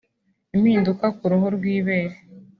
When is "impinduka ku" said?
0.55-1.23